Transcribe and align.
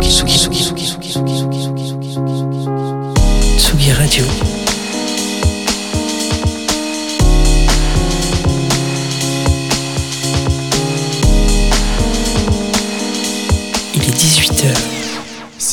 Tsugi 0.00 0.45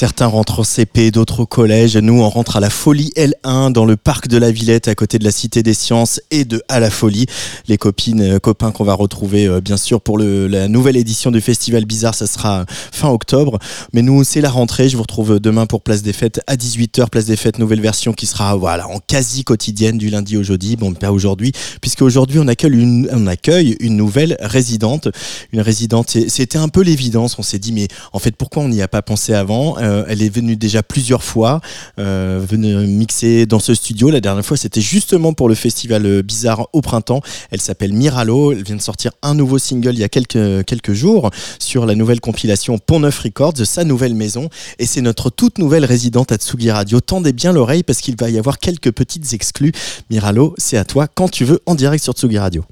Certains 0.04 0.28
rentrent 0.28 0.60
au 0.60 0.64
CP, 0.66 1.12
d'autres 1.12 1.40
au 1.40 1.46
collège. 1.46 1.96
Nous, 1.96 2.22
on 2.22 2.28
rentre 2.28 2.58
à 2.58 2.60
la 2.60 2.70
Folie 2.70 3.14
L1 3.16 3.72
dans 3.72 3.86
le 3.86 3.96
parc 3.96 4.28
de 4.28 4.38
la 4.38 4.52
Villette, 4.52 4.90
à 4.90 4.96
côté 4.96 5.18
de 5.18 5.24
la 5.24 5.32
Cité 5.32 5.64
des 5.64 5.74
Sciences 5.74 6.20
et 6.30 6.44
de 6.44 6.62
À 6.68 6.82
la 6.82 6.90
Folie. 6.90 7.26
Les 7.70 7.78
copines, 7.78 8.22
euh, 8.22 8.38
copains 8.38 8.72
qu'on 8.72 8.84
va 8.84 8.96
retrouver, 8.96 9.48
euh, 9.48 9.62
bien 9.62 9.78
sûr, 9.78 10.02
pour 10.02 10.20
la 10.20 10.68
nouvelle 10.68 10.98
édition 10.98 11.32
du 11.32 11.40
Festival 11.40 11.86
Bizarre, 11.86 12.16
ça 12.16 12.28
sera 12.28 12.66
fin 12.68 13.08
octobre. 13.08 13.60
Mais 13.94 14.02
nous, 14.02 14.26
c'est 14.26 14.42
la 14.42 14.50
rentrée. 14.50 14.90
Je 14.90 14.98
vous 14.98 15.04
retrouve 15.04 15.40
demain 15.40 15.68
pour 15.68 15.80
Place 15.82 16.02
des 16.02 16.12
Fêtes 16.12 16.42
à 16.48 16.58
18h. 16.58 17.10
Place 17.10 17.28
des 17.28 17.38
Fêtes, 17.38 17.58
nouvelle 17.58 17.80
version 17.80 18.12
qui 18.12 18.26
sera, 18.26 18.58
voilà, 18.58 18.90
en 18.90 19.00
quasi 19.00 19.46
quotidienne 19.46 19.98
du 19.98 20.10
lundi 20.10 20.36
au 20.36 20.44
jeudi. 20.44 20.76
Bon, 20.76 20.94
pas 20.94 21.14
aujourd'hui, 21.14 21.54
puisque 21.80 22.02
aujourd'hui, 22.02 22.42
on 22.42 22.48
accueille 22.50 23.78
une 23.80 23.96
nouvelle 23.96 24.36
résidente. 24.42 25.08
Une 25.54 25.62
résidente, 25.62 26.18
c'était 26.28 26.58
un 26.58 26.68
peu 26.68 26.82
l'évidence. 26.82 27.40
On 27.40 27.42
s'est 27.42 27.58
dit, 27.58 27.72
mais 27.72 27.88
en 28.12 28.20
fait, 28.20 28.36
pourquoi 28.36 28.64
on 28.64 28.68
n'y 28.68 28.82
a 28.82 28.90
pas 28.90 29.02
pensé 29.02 29.34
avant? 29.34 29.78
Euh, 29.94 30.06
elle 30.08 30.22
est 30.22 30.30
venue 30.30 30.56
déjà 30.56 30.84
plusieurs 30.84 31.24
fois, 31.24 31.62
euh, 32.00 32.44
venue 32.48 32.76
mixer 32.88 33.46
dans 33.46 33.60
ce 33.60 33.74
studio. 33.74 34.10
La 34.10 34.22
dernière 34.22 34.46
fois, 34.46 34.58
c'était 34.58 34.82
justement 34.82 35.34
pour 35.34 35.50
le 35.50 35.56
festival 35.56 36.22
Bizarre 36.24 36.68
au 36.74 36.82
printemps. 36.82 37.22
Elle 37.52 37.62
s'appelle 37.62 37.94
Miralo. 37.94 38.52
Elle 38.52 38.64
vient 38.64 38.76
de 38.76 38.82
sortir 38.82 39.12
un 39.22 39.36
nouveau 39.36 39.60
single 39.60 39.94
il 39.94 40.00
y 40.00 40.04
a 40.04 40.10
quelques, 40.10 40.66
quelques 40.66 40.94
jours 40.94 41.30
sur 41.60 41.86
la 41.86 41.96
nouvelle 41.96 42.20
compilation 42.20 42.78
Pont 42.78 43.00
Neuf 43.00 43.20
Records, 43.20 43.58
sa 43.66 43.84
nouvelle 43.84 44.16
maison. 44.16 44.50
Et 44.80 44.86
c'est 44.86 45.02
notre 45.02 45.30
toute 45.30 45.58
nouvelle 45.58 45.86
résidente 45.86 46.32
à 46.32 46.38
Tsugi 46.38 46.72
Radio. 46.72 47.00
Tendez 47.00 47.34
bien 47.34 47.54
l'oreille 47.54 47.84
parce 47.84 48.02
qu'il 48.02 48.16
va 48.20 48.30
y 48.30 48.38
avoir 48.38 48.60
quelques 48.60 48.92
petites 48.92 49.34
exclus. 49.34 49.72
Miralo, 50.10 50.56
c'est 50.58 50.78
à 50.78 50.86
toi 50.86 51.08
quand 51.08 51.30
tu 51.30 51.46
veux 51.46 51.62
en 51.66 51.76
direct 51.76 52.04
sur 52.04 52.14
Tsugi 52.14 52.38
Radio. 52.38 52.64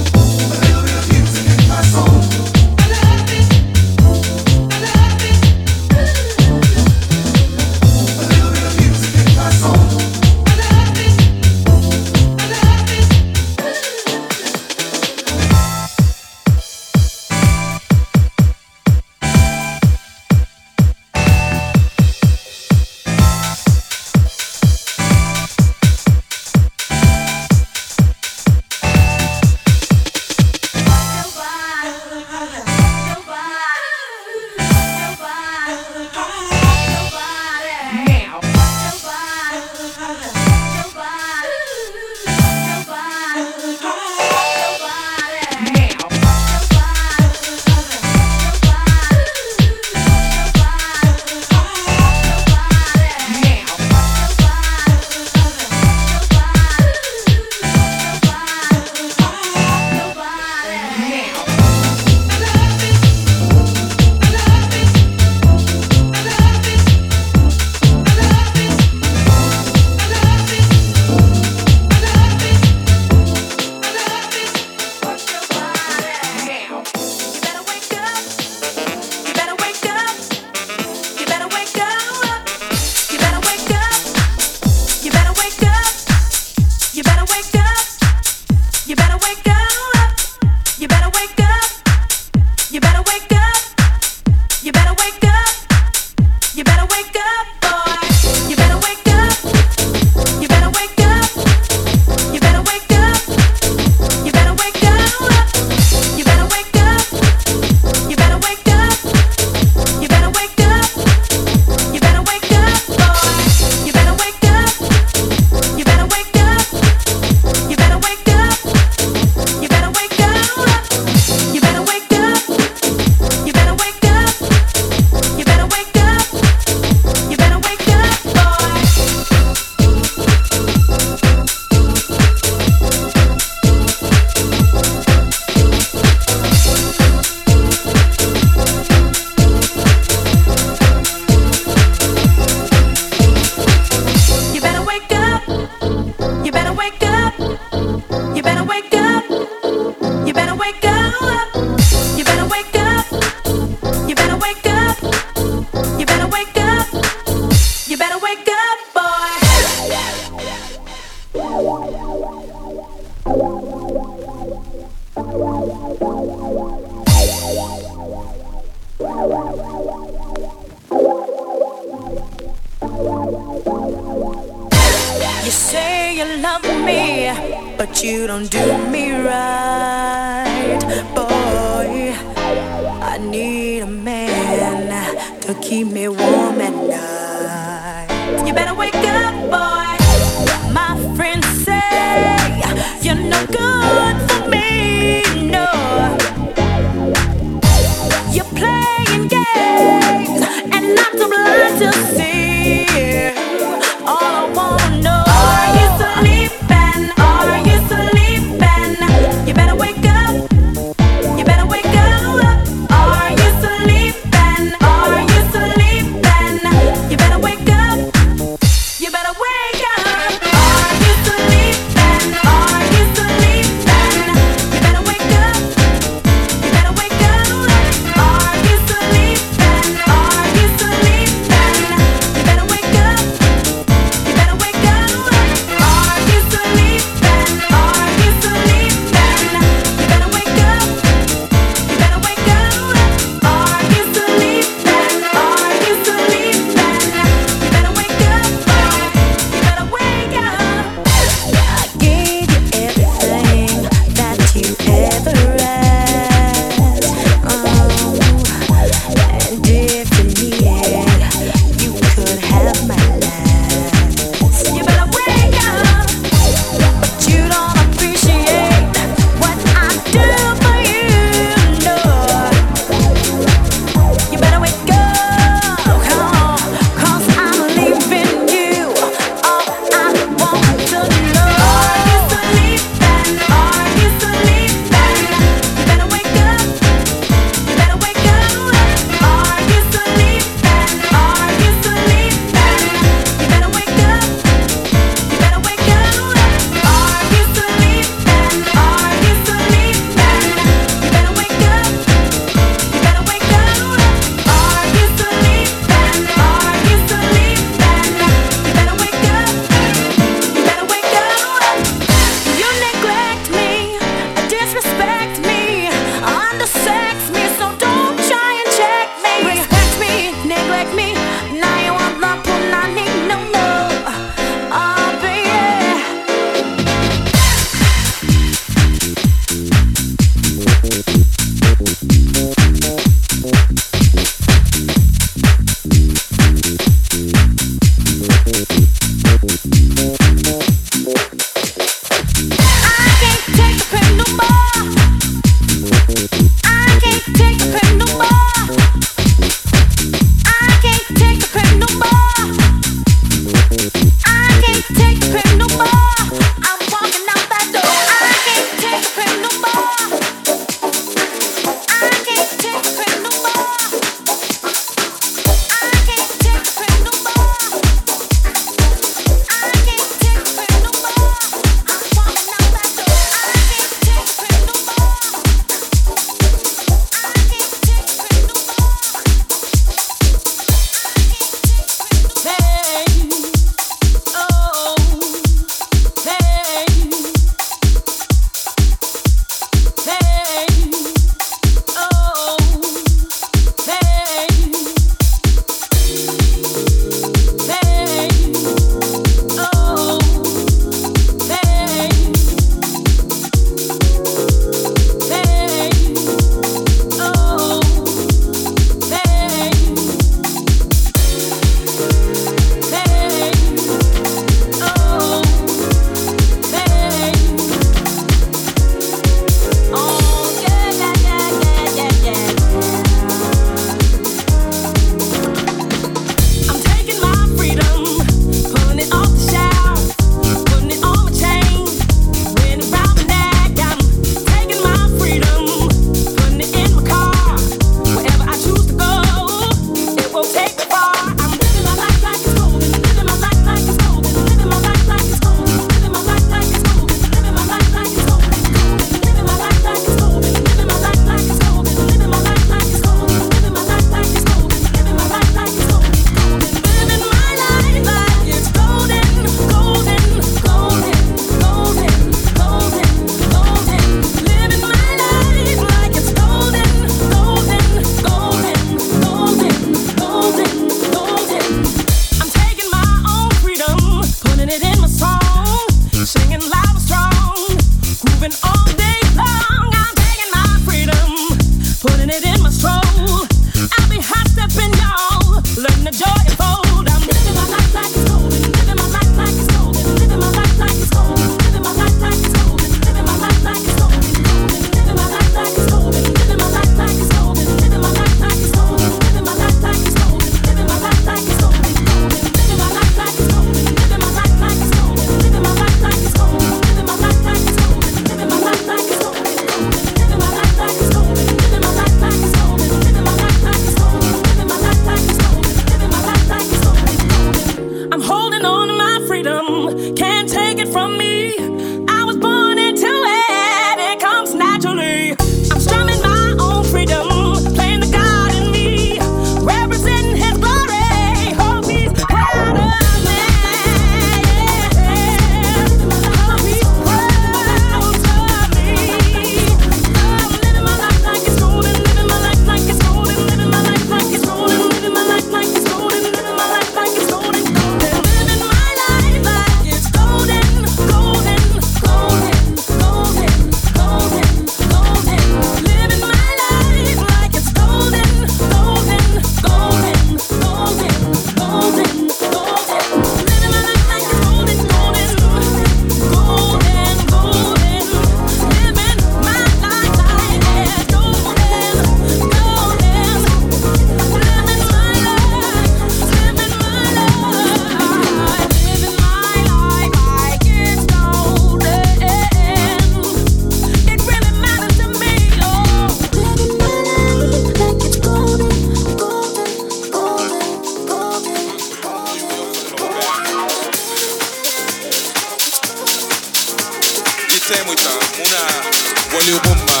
Wally 599.32 599.58
Bumba, 599.64 600.00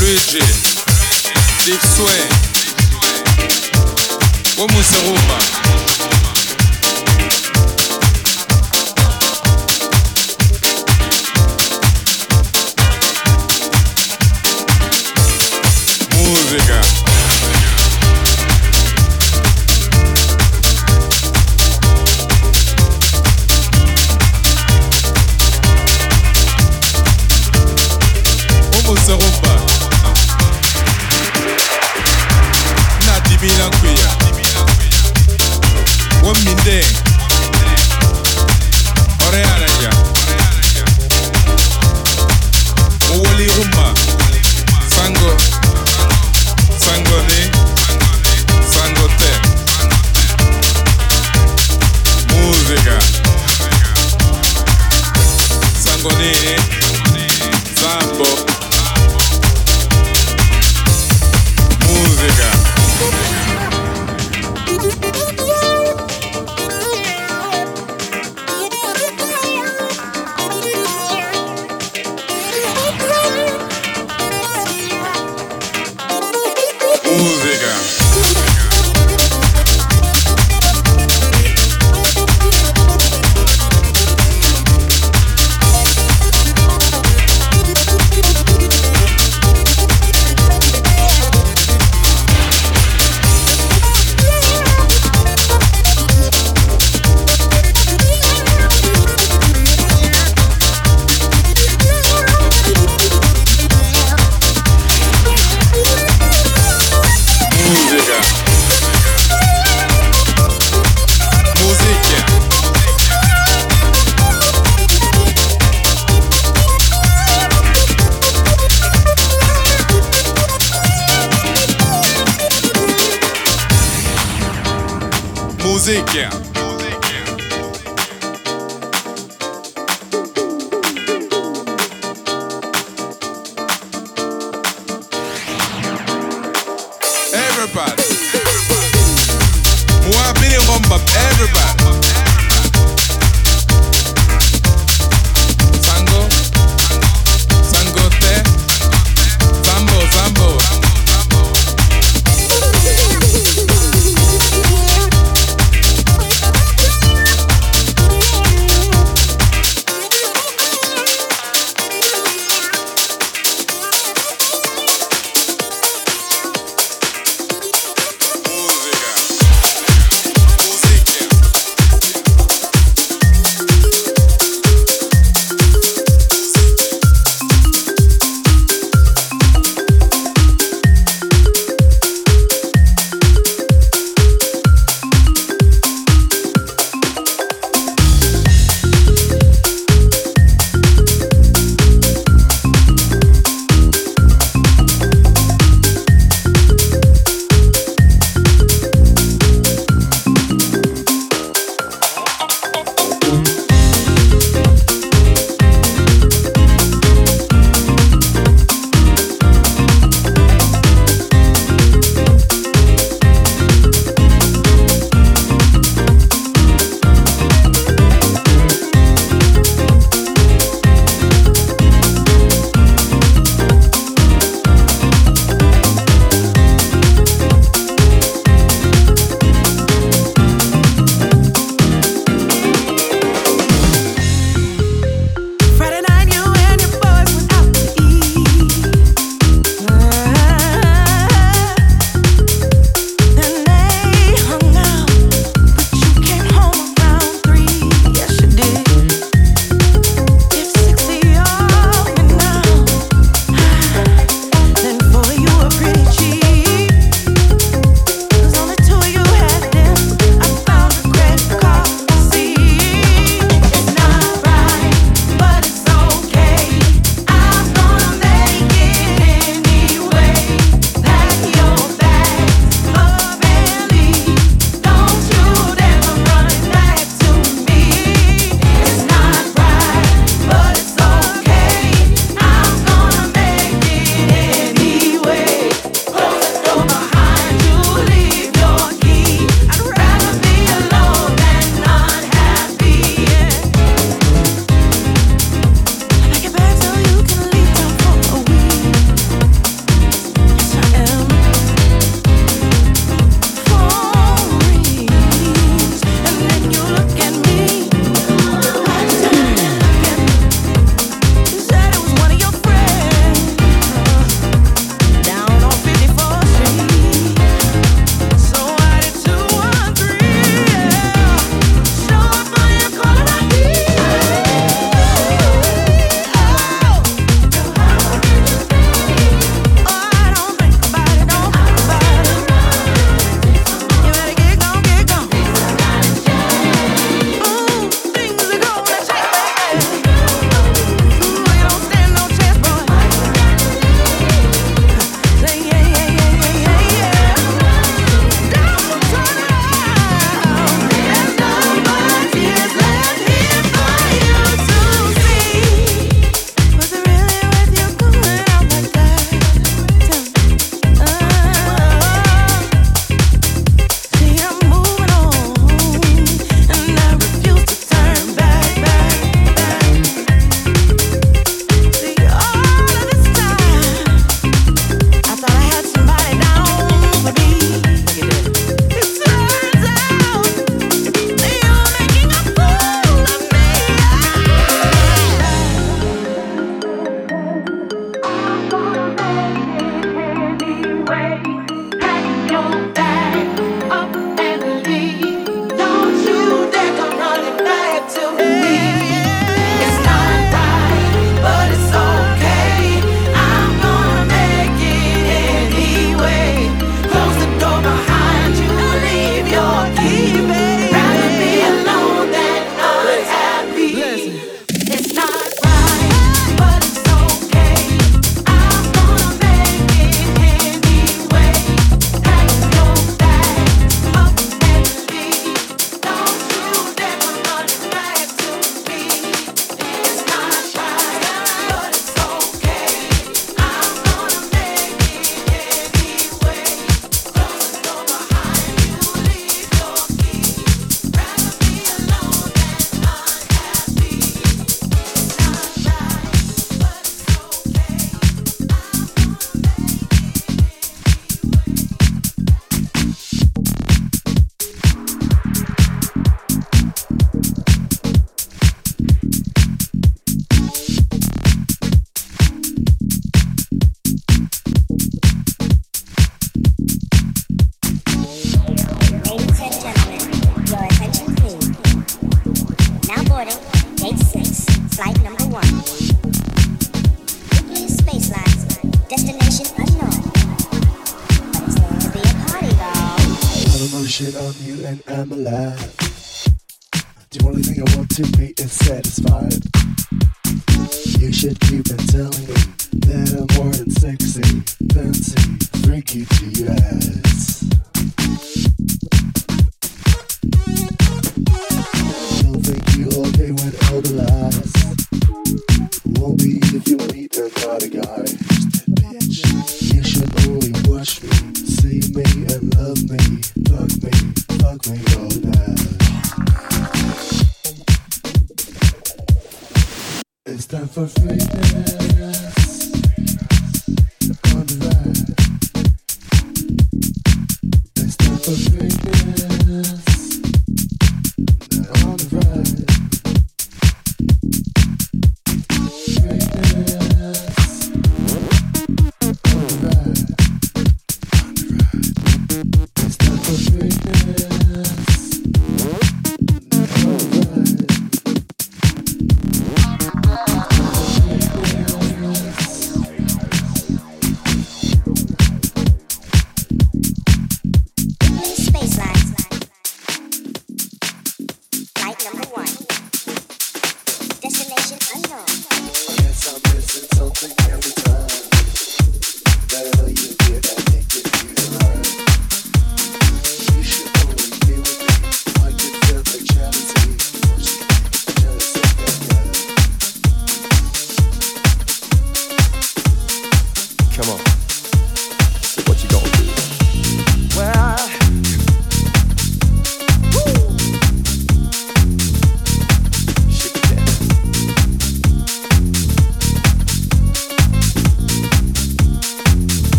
Luigi, 0.00 0.44
Deep 1.64 1.82
Sway, 1.82 2.22
Womusa 4.56 4.98
Rumba. 5.04 5.69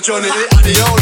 canzone, 0.00 0.28
addio 0.56 0.99